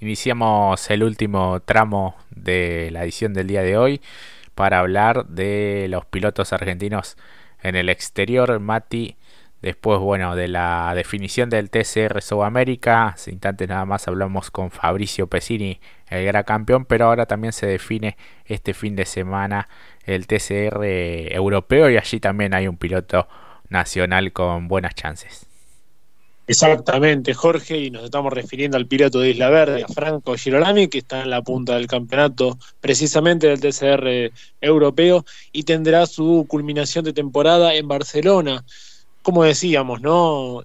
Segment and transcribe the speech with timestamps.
[0.00, 4.00] iniciamos el último tramo de la edición del día de hoy
[4.54, 7.16] para hablar de los pilotos argentinos
[7.62, 8.60] en el exterior.
[8.60, 9.16] Mati,
[9.62, 15.26] después, bueno, de la definición del TCR Sudamérica, hace instantes nada más hablamos con Fabricio
[15.26, 19.68] Pesini, el gran campeón, pero ahora también se define este fin de semana
[20.04, 23.28] el TCR europeo y allí también hay un piloto
[23.68, 25.47] nacional con buenas chances.
[26.48, 30.96] Exactamente, Jorge, y nos estamos refiriendo al piloto de Isla Verde, a Franco Girolami, que
[30.96, 37.12] está en la punta del campeonato precisamente del TCR europeo y tendrá su culminación de
[37.12, 38.64] temporada en Barcelona.
[39.20, 40.62] Como decíamos, ¿no?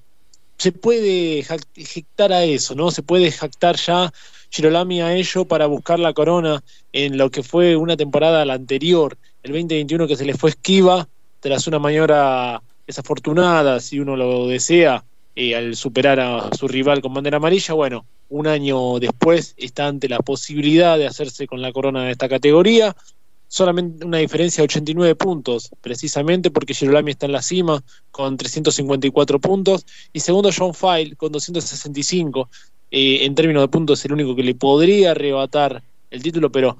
[0.57, 2.89] Se puede jactar a eso, ¿no?
[2.89, 4.13] Se puede jactar ya
[4.51, 6.63] Girolami a ello para buscar la corona
[6.93, 11.09] en lo que fue una temporada la anterior, el 2021 que se le fue esquiva
[11.41, 15.03] tras una maniobra desafortunada, si uno lo desea,
[15.35, 17.73] eh, al superar a su rival con bandera amarilla.
[17.73, 22.29] Bueno, un año después está ante la posibilidad de hacerse con la corona de esta
[22.29, 22.95] categoría.
[23.47, 29.39] Solamente una diferencia de 89 puntos, precisamente porque Girolami está en la cima con 354
[29.39, 32.49] puntos y segundo John File con 265.
[32.89, 36.77] Eh, en términos de puntos es el único que le podría arrebatar el título, pero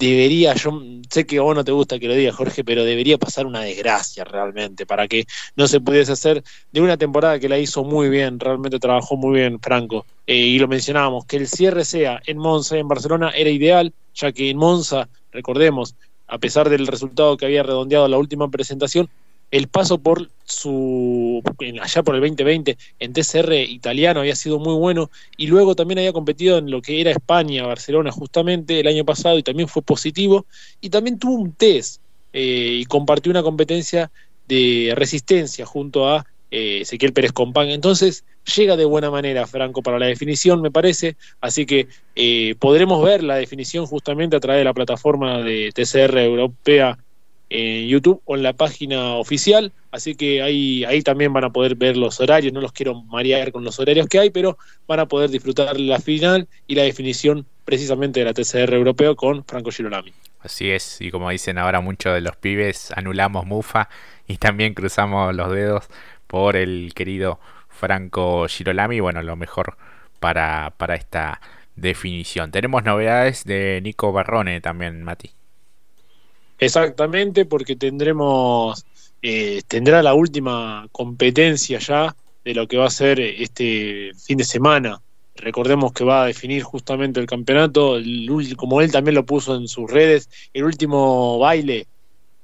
[0.00, 3.18] debería, yo sé que a vos no te gusta que lo diga Jorge, pero debería
[3.18, 5.26] pasar una desgracia realmente para que
[5.56, 6.42] no se pudiese hacer
[6.72, 10.06] de una temporada que la hizo muy bien, realmente trabajó muy bien Franco.
[10.26, 13.92] Eh, y lo mencionábamos, que el cierre sea en Monza y en Barcelona era ideal,
[14.14, 15.94] ya que en Monza, recordemos,
[16.26, 19.08] a pesar del resultado que había redondeado la última presentación,
[19.50, 21.42] el paso por su
[21.80, 26.12] allá por el 2020 en TCR italiano había sido muy bueno y luego también había
[26.12, 30.46] competido en lo que era España, Barcelona justamente el año pasado y también fue positivo
[30.80, 32.00] y también tuvo un test
[32.32, 34.10] eh, y compartió una competencia
[34.46, 37.68] de resistencia junto a eh, Ezequiel Pérez Compán.
[37.68, 38.24] Entonces
[38.56, 43.22] llega de buena manera Franco para la definición, me parece, así que eh, podremos ver
[43.22, 46.98] la definición justamente a través de la plataforma de TCR Europea
[47.50, 51.96] en YouTube o en la página oficial, así que ahí, también van a poder ver
[51.96, 55.30] los horarios, no los quiero marear con los horarios que hay, pero van a poder
[55.30, 60.12] disfrutar la final y la definición precisamente de la TCR europeo con Franco Girolami.
[60.38, 63.88] Así es, y como dicen ahora muchos de los pibes, anulamos Mufa
[64.26, 65.88] y también cruzamos los dedos
[66.28, 69.76] por el querido Franco Girolami, bueno, lo mejor
[70.20, 71.40] para, para esta
[71.74, 72.52] definición.
[72.52, 75.39] Tenemos novedades de Nico Barrone también, Mati.
[76.60, 78.84] Exactamente, porque tendremos,
[79.22, 84.44] eh, tendrá la última competencia ya de lo que va a ser este fin de
[84.44, 85.00] semana.
[85.36, 87.96] Recordemos que va a definir justamente el campeonato,
[88.56, 91.86] como él también lo puso en sus redes, el último baile,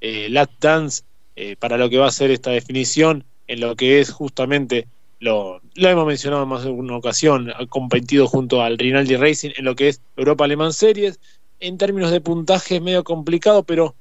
[0.00, 1.02] eh, Dance,
[1.36, 4.88] eh, para lo que va a ser esta definición, en lo que es justamente,
[5.20, 9.50] lo, lo hemos mencionado en más de una ocasión, ha competido junto al Rinaldi Racing
[9.56, 11.20] en lo que es Europa Alemán Series.
[11.60, 13.94] En términos de puntaje es medio complicado, pero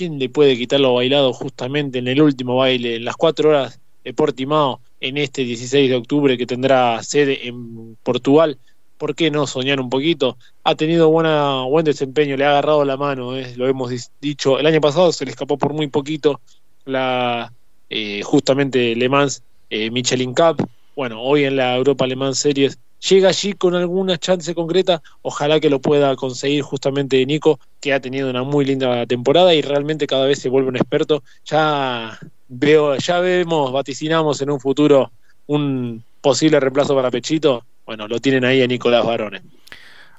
[0.00, 3.80] ¿quién le puede quitar lo bailado justamente en el último baile, en las cuatro horas
[4.02, 8.56] de Portimao, en este 16 de octubre que tendrá sede en Portugal?
[8.96, 10.38] ¿Por qué no soñar un poquito?
[10.64, 14.58] Ha tenido buena, buen desempeño, le ha agarrado la mano, eh, lo hemos dicho.
[14.58, 16.40] El año pasado se le escapó por muy poquito
[16.86, 17.52] la
[17.90, 20.66] eh, justamente Le Mans eh, Michelin Cup.
[20.96, 22.78] Bueno, hoy en la Europa Le Mans Series
[23.08, 28.00] llega allí con alguna chance concreta, ojalá que lo pueda conseguir justamente Nico, que ha
[28.00, 31.22] tenido una muy linda temporada y realmente cada vez se vuelve un experto.
[31.44, 32.18] Ya
[32.48, 35.10] veo, ya vemos, vaticinamos en un futuro
[35.46, 37.64] un posible reemplazo para Pechito.
[37.86, 39.42] Bueno, lo tienen ahí a Nicolás Barones.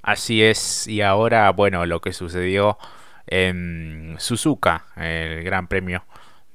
[0.02, 2.78] Así es, y ahora, bueno, lo que sucedió
[3.28, 6.04] en Suzuka, el Gran Premio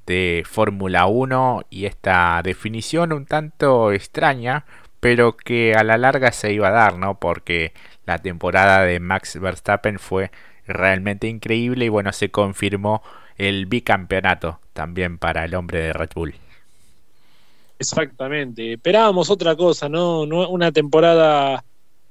[0.04, 4.65] de Fórmula 1 y esta definición un tanto extraña
[5.06, 7.21] pero que a la larga se iba a dar, ¿no?
[7.21, 7.72] Porque
[8.06, 10.33] la temporada de Max Verstappen fue
[10.67, 13.05] realmente increíble y bueno, se confirmó
[13.39, 16.34] el bicampeonato también para el hombre de Red Bull.
[17.78, 20.22] Exactamente, esperábamos otra cosa, ¿no?
[20.22, 21.62] Una temporada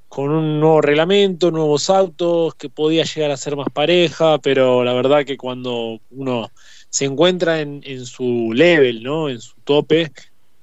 [0.08, 4.94] con un nuevo reglamento, nuevos autos, que podía llegar a ser más pareja, pero la
[4.94, 6.50] verdad que cuando uno
[6.90, 9.28] se encuentra en, en su level, ¿no?
[9.28, 10.14] En su tope,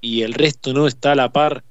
[0.00, 1.62] y el resto no está a la par,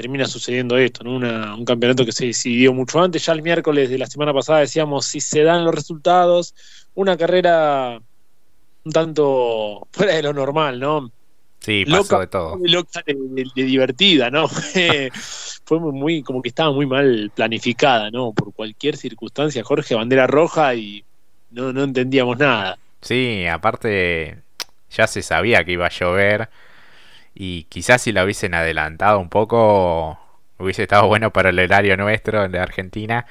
[0.00, 1.16] termina sucediendo esto, ¿no?
[1.16, 3.26] un campeonato que se decidió mucho antes.
[3.26, 6.54] Ya el miércoles de la semana pasada decíamos si se dan los resultados,
[6.94, 8.00] una carrera
[8.82, 11.12] un tanto fuera de lo normal, ¿no?
[11.58, 12.58] Sí, pasó de todo.
[12.62, 14.48] Loca de, divertida, ¿no?
[15.64, 18.32] Fue muy, como que estaba muy mal planificada, ¿no?
[18.32, 21.04] Por cualquier circunstancia, Jorge, bandera roja y
[21.50, 22.78] no, no entendíamos nada.
[23.02, 24.38] Sí, aparte
[24.90, 26.48] ya se sabía que iba a llover
[27.42, 30.20] y quizás si la hubiesen adelantado un poco,
[30.58, 33.24] hubiese estado bueno para el horario nuestro de Argentina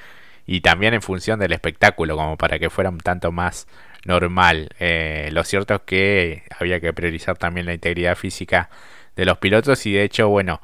[0.46, 3.68] y también en función del espectáculo, como para que fuera un tanto más
[4.04, 4.70] normal.
[4.80, 8.68] Eh, lo cierto es que había que priorizar también la integridad física
[9.14, 10.60] de los pilotos y de hecho, bueno,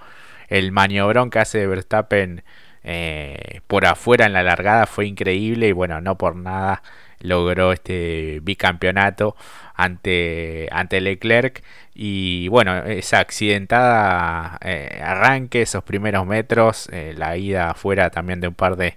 [0.48, 2.42] el maniobrón que hace Verstappen
[2.82, 6.82] eh, por afuera en la largada fue increíble y bueno, no por nada
[7.20, 9.36] logró este bicampeonato
[9.74, 11.62] ante, ante Leclerc.
[11.94, 18.48] Y bueno, esa accidentada eh, arranque, esos primeros metros, eh, la ida afuera también de
[18.48, 18.96] un par de,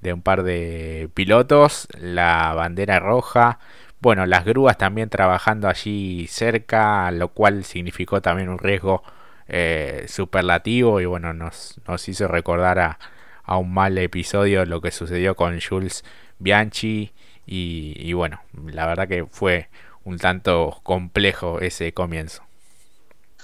[0.00, 3.58] de un par de pilotos, la bandera roja,
[4.00, 9.02] bueno, las grúas también trabajando allí cerca, lo cual significó también un riesgo
[9.48, 12.98] eh, superlativo y bueno, nos, nos hizo recordar a,
[13.44, 16.04] a un mal episodio lo que sucedió con Jules
[16.38, 17.12] Bianchi
[17.50, 19.68] y, bueno, la verdad que fue
[20.04, 22.42] un tanto complejo ese comienzo.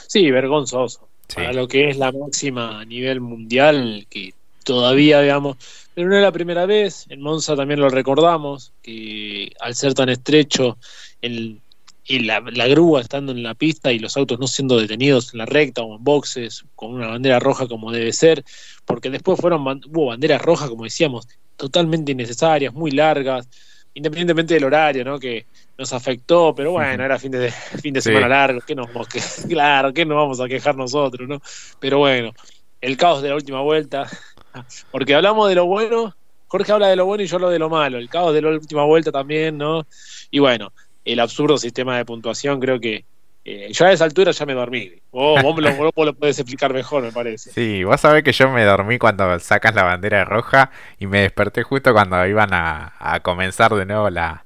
[0.09, 1.09] Sí, vergonzoso.
[1.35, 5.57] Para lo que es la máxima a nivel mundial, que todavía, digamos,
[5.95, 7.07] pero no es la primera vez.
[7.09, 10.77] En Monza también lo recordamos, que al ser tan estrecho,
[11.23, 11.61] el,
[12.05, 15.47] y la, grúa estando en la pista y los autos no siendo detenidos en la
[15.47, 18.45] recta o en boxes, con una bandera roja como debe ser,
[18.85, 23.49] porque después fueron hubo banderas rojas, como decíamos, totalmente innecesarias, muy largas
[23.95, 25.19] independientemente del horario, ¿no?
[25.19, 25.47] Que
[25.79, 27.51] nos afectó, pero bueno, era fin de,
[27.83, 31.41] fin de semana largo, que nos, que, claro, que nos vamos a quejar nosotros, ¿no?
[31.81, 32.33] Pero bueno,
[32.81, 34.07] el caos de la última vuelta,
[34.91, 36.15] porque hablamos de lo bueno,
[36.49, 38.51] Jorge habla de lo bueno y yo hablo de lo malo, el caos de la
[38.51, 39.87] última vuelta también, ¿no?
[40.31, 40.73] Y bueno,
[41.05, 43.05] el absurdo sistema de puntuación creo que
[43.47, 44.91] eh, yo a esa altura ya me dormí.
[45.11, 47.51] vos, lo, vos, lo, podés explicar mejor, me parece.
[47.51, 51.63] Sí, vos sabés que yo me dormí cuando sacas la bandera roja y me desperté
[51.63, 54.45] justo cuando iban a, comenzar de nuevo la,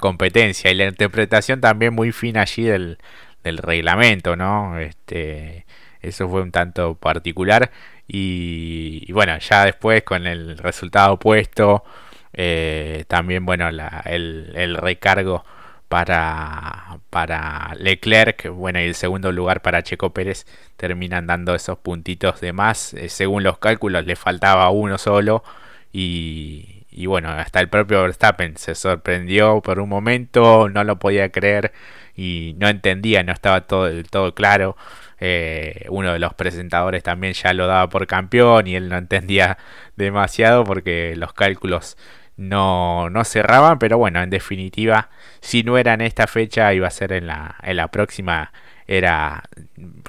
[0.00, 0.70] competencia.
[0.70, 2.98] Y la interpretación también muy fina allí del,
[3.44, 4.78] reglamento, ¿no?
[4.80, 5.64] Este,
[6.02, 7.70] eso fue un tanto particular.
[8.08, 11.84] Y, bueno, ya después con el resultado opuesto,
[12.32, 15.44] eh, también, bueno, el, el recargo
[15.88, 20.46] para, para Leclerc, bueno, y el segundo lugar para Checo Pérez
[20.76, 22.94] terminan dando esos puntitos de más.
[22.94, 25.44] Eh, según los cálculos, le faltaba uno solo.
[25.92, 31.30] Y, y, bueno, hasta el propio Verstappen se sorprendió por un momento, no lo podía
[31.30, 31.72] creer
[32.16, 34.76] y no entendía, no estaba todo todo claro.
[35.20, 39.58] Eh, uno de los presentadores también ya lo daba por campeón y él no entendía
[39.96, 41.96] demasiado porque los cálculos
[42.36, 45.10] no, no cerraban, pero bueno, en definitiva,
[45.40, 48.52] si no era en esta fecha, iba a ser en la, en la próxima,
[48.86, 49.44] era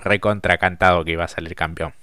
[0.04, 1.94] recontra cantado que iba a salir campeón.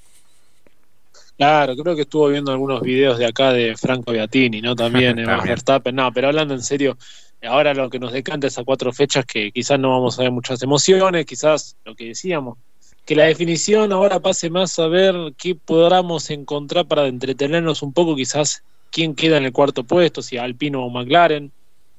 [1.37, 4.77] Claro, creo que estuvo viendo algunos videos de acá de Franco Beatini, ¿no?
[4.77, 5.95] También en Verstappen.
[5.95, 6.97] No, pero hablando en serio,
[7.43, 10.31] ahora lo que nos decanta es a cuatro fechas que quizás no vamos a ver
[10.31, 12.59] muchas emociones, quizás lo que decíamos,
[13.05, 18.15] que la definición ahora pase más a ver qué podamos encontrar para entretenernos un poco,
[18.15, 21.51] quizás quién queda en el cuarto puesto, si Alpino o McLaren,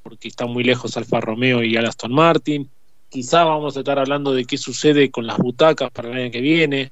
[0.04, 2.70] porque está muy lejos Alfa Romeo y Aston Martin.
[3.10, 6.42] Quizá vamos a estar hablando de qué sucede con las butacas para el año que
[6.42, 6.92] viene.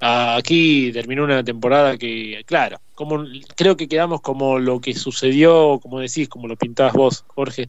[0.00, 3.24] Aquí terminó una temporada que, claro, como
[3.56, 7.68] creo que quedamos como lo que sucedió, como decís, como lo pintabas vos, Jorge,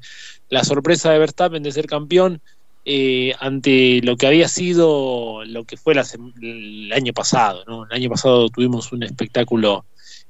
[0.49, 2.41] la sorpresa de Verstappen de ser campeón
[2.85, 7.85] eh, ante lo que había sido lo que fue el año pasado, ¿no?
[7.85, 9.85] El año pasado tuvimos un espectáculo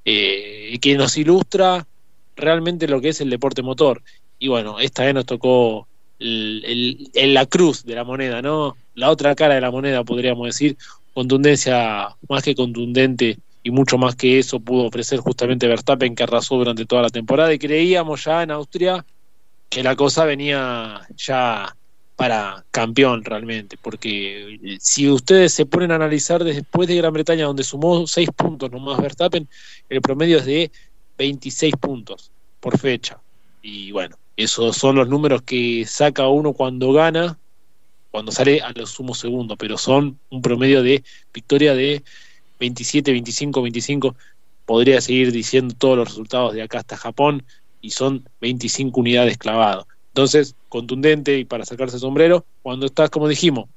[0.05, 1.85] eh, que nos ilustra
[2.35, 4.01] realmente lo que es el deporte motor.
[4.39, 5.87] Y bueno, esta vez nos tocó
[6.19, 8.75] el, la cruz de la moneda, ¿no?
[8.95, 10.77] La otra cara de la moneda, podríamos decir,
[11.13, 16.55] contundencia más que contundente y mucho más que eso pudo ofrecer justamente Verstappen que arrasó
[16.55, 19.05] durante toda la temporada y creíamos ya en Austria
[19.69, 21.75] que la cosa venía ya
[22.19, 27.45] para campeón realmente, porque eh, si ustedes se ponen a analizar después de Gran Bretaña,
[27.45, 29.47] donde sumó 6 puntos nomás Verstappen,
[29.87, 30.69] el promedio es de
[31.17, 33.21] 26 puntos por fecha.
[33.61, 37.39] Y bueno, esos son los números que saca uno cuando gana,
[38.11, 41.01] cuando sale a los sumo segundos, pero son un promedio de
[41.33, 42.03] victoria de
[42.59, 44.15] 27, 25, 25.
[44.65, 47.45] Podría seguir diciendo todos los resultados de acá hasta Japón
[47.79, 49.85] y son 25 unidades clavadas.
[50.19, 53.69] Entonces, contundente y para sacarse el sombrero, cuando estás, como dijimos,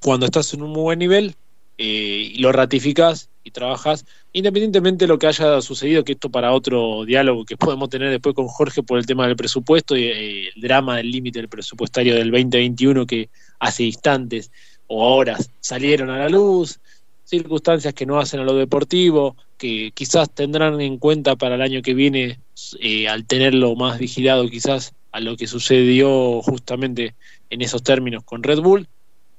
[0.00, 1.34] cuando estás en un muy buen nivel,
[1.76, 7.04] eh, lo ratificas y trabajas, independientemente de lo que haya sucedido, que esto para otro
[7.04, 10.62] diálogo que podemos tener después con Jorge por el tema del presupuesto y eh, el
[10.62, 13.28] drama del límite del presupuestario del 2021 que
[13.58, 14.50] hace instantes
[14.86, 16.80] o horas salieron a la luz,
[17.24, 21.82] circunstancias que no hacen a lo deportivo, que quizás tendrán en cuenta para el año
[21.82, 22.38] que viene
[22.80, 27.14] eh, al tenerlo más vigilado quizás a lo que sucedió justamente
[27.48, 28.86] en esos términos con Red Bull,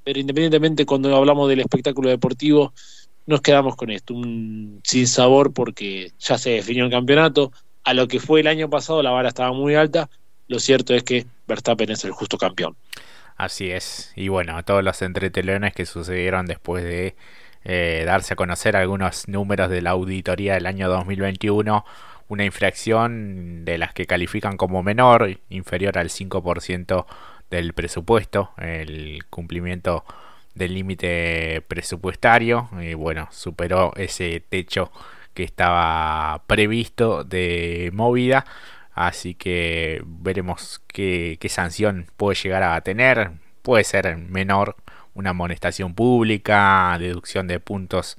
[0.03, 2.73] pero independientemente cuando hablamos del espectáculo deportivo,
[3.27, 7.51] nos quedamos con esto, un sin sabor porque ya se definió el campeonato.
[7.83, 10.09] A lo que fue el año pasado, la vara estaba muy alta.
[10.47, 12.75] Lo cierto es que Verstappen es el justo campeón.
[13.35, 14.13] Así es.
[14.15, 17.15] Y bueno, todos los entretelones que sucedieron después de
[17.63, 21.85] eh, darse a conocer algunos números de la auditoría del año 2021,
[22.27, 27.05] una infracción de las que califican como menor, inferior al 5%
[27.49, 30.03] del presupuesto, el cumplimiento
[30.53, 34.91] del límite presupuestario, y bueno, superó ese techo
[35.33, 38.45] que estaba previsto de movida.
[38.93, 43.31] Así que veremos qué, qué sanción puede llegar a tener.
[43.61, 44.75] Puede ser menor
[45.13, 48.17] una amonestación pública, deducción de puntos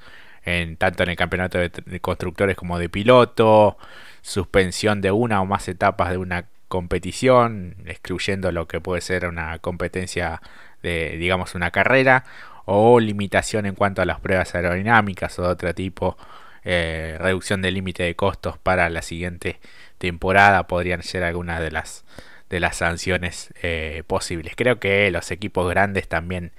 [0.49, 3.77] en, tanto en el campeonato de, constructores como de piloto,
[4.23, 9.59] suspensión de una o más etapas de una competición, excluyendo lo que puede ser una
[9.59, 10.43] competencia
[10.83, 12.25] de, digamos, una carrera,
[12.65, 16.17] o limitación en cuanto a las pruebas aerodinámicas o de otro tipo,
[16.65, 19.59] eh, reducción del límite de costos para la siguiente
[19.99, 22.05] temporada, podrían ser algunas de las
[22.51, 24.55] de las sanciones eh, posibles.
[24.57, 26.53] Creo que los equipos grandes también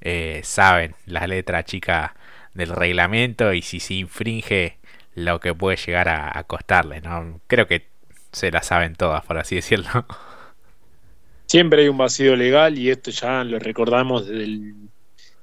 [0.00, 2.14] eh, saben la letra chica
[2.54, 4.78] del reglamento y si se infringe
[5.14, 7.40] lo que puede llegar a, costarle, ¿no?
[7.46, 7.86] Creo que
[8.32, 9.88] se la saben todas, por así decirlo.
[11.46, 14.74] Siempre hay un vacío legal y esto ya lo recordamos desde,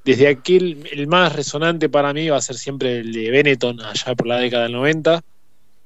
[0.03, 4.15] desde aquel, el más resonante para mí va a ser siempre el de Benetton allá
[4.15, 5.22] por la década del 90,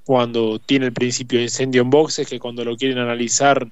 [0.06, 3.68] cuando tiene el principio de incendio en boxes, que cuando lo quieren analizar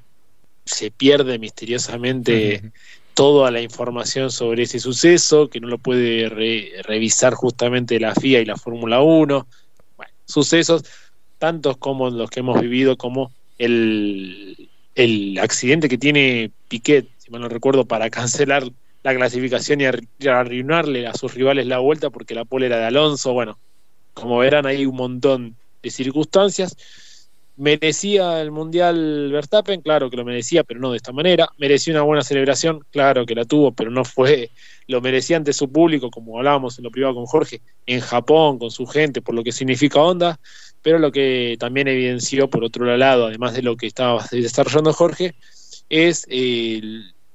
[0.66, 2.72] se pierde misteriosamente
[3.14, 6.30] toda la información sobre ese suceso, que no lo puede
[6.84, 9.48] revisar justamente la FIA y la Fórmula 1.
[9.98, 10.84] Bueno, sucesos
[11.38, 17.42] tantos como los que hemos vivido, como el, el accidente que tiene Piquet, si mal
[17.42, 18.64] no recuerdo, para cancelar
[19.04, 23.34] la clasificación y arruinarle a sus rivales la vuelta porque la pole era de Alonso.
[23.34, 23.60] Bueno,
[24.14, 26.78] como verán, hay un montón de circunstancias.
[27.56, 29.82] ¿Merecía el Mundial Verstappen?
[29.82, 31.48] Claro que lo merecía, pero no de esta manera.
[31.58, 32.84] ¿Merecía una buena celebración?
[32.92, 34.50] Claro que la tuvo, pero no fue.
[34.88, 38.72] Lo merecía ante su público, como hablábamos en lo privado con Jorge, en Japón, con
[38.72, 40.40] su gente, por lo que significa Honda.
[40.82, 45.36] Pero lo que también evidenció, por otro lado, además de lo que estaba desarrollando Jorge,
[45.90, 46.28] es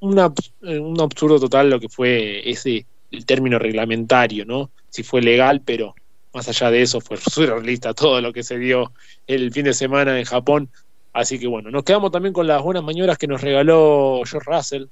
[0.01, 4.71] un absurdo total lo que fue ese el término reglamentario, ¿no?
[4.91, 5.95] Si fue legal, pero
[6.33, 8.93] más allá de eso, fue surrealista todo lo que se dio
[9.27, 10.69] el fin de semana en Japón.
[11.13, 14.87] Así que bueno, nos quedamos también con las buenas maniobras que nos regaló George Russell.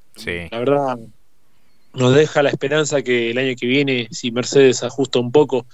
[0.50, 0.99] La verdad,
[1.95, 5.66] nos deja la esperanza que el año que viene, si Mercedes ajusta un poco,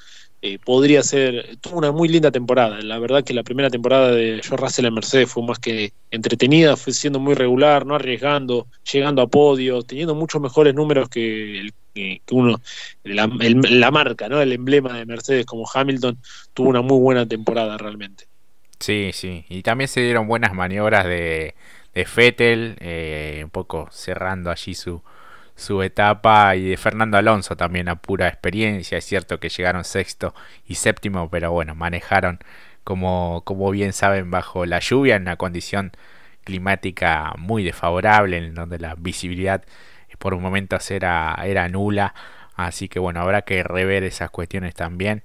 [0.45, 1.57] eh, podría ser.
[1.61, 2.81] Tuvo una muy linda temporada.
[2.81, 6.77] La verdad que la primera temporada de George Russell en Mercedes fue más que entretenida,
[6.77, 11.73] fue siendo muy regular, no arriesgando, llegando a podios, teniendo muchos mejores números que el
[11.95, 12.61] que, uno,
[13.05, 14.41] la, marca, ¿no?
[14.41, 16.19] El emblema de Mercedes como Hamilton
[16.55, 18.25] tuvo una muy buena temporada realmente.
[18.79, 19.45] Sí, sí.
[19.49, 21.55] Y también se dieron buenas maniobras de,
[21.95, 25.03] de Fettel, eh, un poco cerrando allí su,
[25.55, 28.99] su etapa, y de Fernando Alonso también a pura experiencia.
[28.99, 30.35] Es cierto que llegaron sexto
[30.67, 32.41] y séptimo, pero bueno, manejaron
[32.85, 35.93] como, como bien saben bajo la lluvia en una condición
[36.45, 39.65] climática muy desfavorable en donde la visibilidad
[40.23, 42.15] por momentos era, era nula.
[42.55, 45.23] Así que bueno, habrá que rever esas cuestiones también.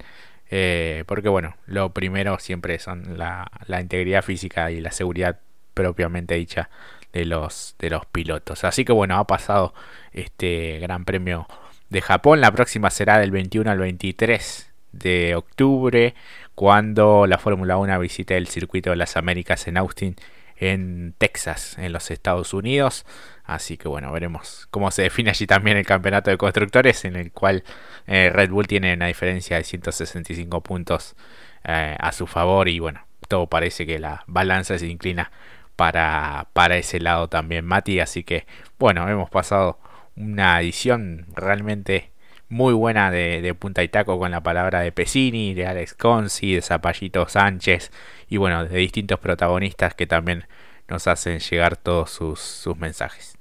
[0.50, 5.38] Eh, porque bueno, lo primero siempre son la, la, integridad física y la seguridad
[5.74, 6.68] propiamente dicha
[7.12, 8.64] de los, de los pilotos.
[8.64, 9.72] Así que bueno, ha pasado
[10.12, 11.46] este Gran Premio
[11.90, 12.40] de Japón.
[12.40, 16.14] La próxima será del 21 al 23 de octubre,
[16.56, 20.16] cuando la Fórmula 1 visite el circuito de las Américas en Austin,
[20.56, 23.06] en Texas, en los Estados Unidos.
[23.48, 27.32] Así que bueno, veremos cómo se define allí también el campeonato de constructores, en el
[27.32, 27.64] cual
[28.06, 31.16] eh, Red Bull tiene una diferencia de 165 puntos
[31.64, 35.32] eh, a su favor y bueno, todo parece que la balanza se inclina
[35.76, 38.00] para, para ese lado también, Mati.
[38.00, 38.46] Así que
[38.78, 39.80] bueno, hemos pasado
[40.14, 42.10] una edición realmente
[42.50, 46.60] muy buena de, punta y taco con la palabra de Pesini, de Alex Consi, de
[46.60, 47.92] Zapallito Sánchez
[48.28, 50.46] y bueno, de distintos protagonistas que también
[50.86, 53.37] nos hacen llegar todos sus, sus mensajes.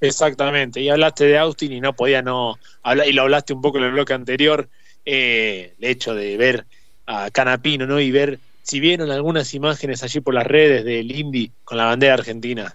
[0.00, 3.78] Exactamente, y hablaste de Austin y no podía no hablar, y lo hablaste un poco
[3.78, 4.68] en el bloque anterior,
[5.04, 6.66] eh, el hecho de ver
[7.06, 7.98] a Canapino, ¿no?
[8.00, 12.14] Y ver si vieron algunas imágenes allí por las redes del Indy con la bandera
[12.14, 12.72] argentina.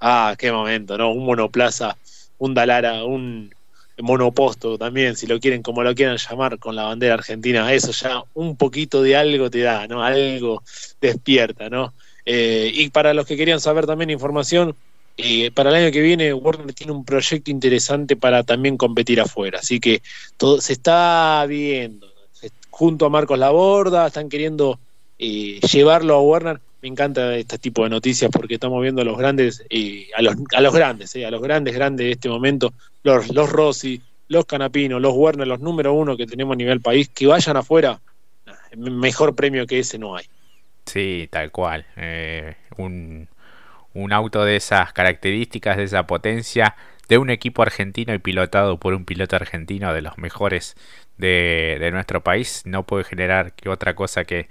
[0.00, 1.12] Ah, qué momento, ¿no?
[1.12, 1.98] Un monoplaza,
[2.38, 3.52] un Dalara, un
[3.98, 7.70] monoposto también, si lo quieren, como lo quieran llamar, con la bandera argentina.
[7.72, 10.02] Eso ya un poquito de algo te da, ¿no?
[10.02, 10.62] Algo
[11.00, 11.94] despierta, ¿no?
[12.24, 14.76] Eh, y para los que querían saber también información,
[15.16, 19.58] eh, para el año que viene Warner tiene un proyecto interesante para también competir afuera,
[19.58, 20.02] así que
[20.36, 22.10] todo se está viendo.
[22.70, 24.78] Junto a Marcos Laborda, están queriendo
[25.18, 26.60] eh, llevarlo a Warner.
[26.80, 30.34] Me encanta este tipo de noticias porque estamos viendo a los grandes, eh, a, los,
[30.54, 35.14] a los grandes, a los grandes, grandes de este momento, los, Rossi, los Canapino, los
[35.14, 38.00] Warner, los número uno que tenemos a nivel país, que vayan afuera,
[38.76, 40.24] mejor premio que ese no hay.
[40.86, 41.86] Sí, tal cual.
[42.78, 43.28] un,
[43.94, 46.76] un auto de esas características, de esa potencia,
[47.08, 50.76] de un equipo argentino y pilotado por un piloto argentino de los mejores
[51.18, 54.48] de, nuestro país, no puede generar que otra cosa que,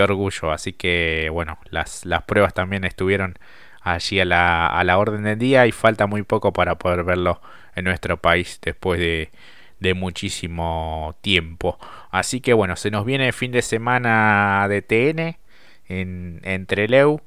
[0.00, 0.50] orgullo.
[0.52, 3.38] Así que bueno, las, pruebas también estuvieron
[3.82, 7.40] allí a la, orden del día y falta muy poco para poder verlo
[7.74, 9.30] en nuestro país después de,
[9.80, 11.78] de muchísimo tiempo.
[12.10, 15.38] Así que bueno, se nos viene fin de semana de TN
[15.88, 17.20] en, en Treleu.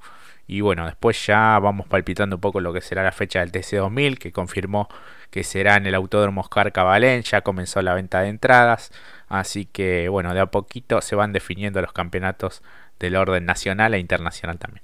[0.47, 4.17] Y bueno, después ya vamos palpitando un poco lo que será la fecha del TC2000,
[4.17, 4.89] que confirmó
[5.31, 8.91] que será en el Autódromo Oscar Cabalén, ya comenzó la venta de entradas,
[9.29, 12.61] así que bueno, de a poquito se van definiendo los campeonatos
[12.99, 14.83] del orden nacional e internacional también.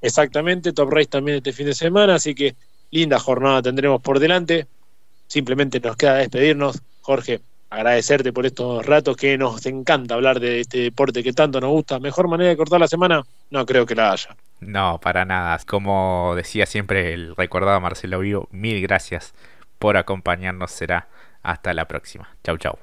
[0.00, 2.54] Exactamente, Top Race también este fin de semana, así que
[2.90, 4.66] linda jornada tendremos por delante.
[5.26, 6.80] Simplemente nos queda despedirnos.
[7.02, 11.70] Jorge, agradecerte por estos ratos que nos encanta hablar de este deporte que tanto nos
[11.70, 11.98] gusta.
[11.98, 13.22] ¿Mejor manera de cortar la semana?
[13.50, 14.36] No creo que la haya.
[14.60, 15.58] No, para nada.
[15.66, 19.34] Como decía siempre el recordado Marcelo Vivo, mil gracias
[19.78, 20.70] por acompañarnos.
[20.70, 21.08] Será
[21.42, 22.28] hasta la próxima.
[22.42, 22.78] Chau, chau.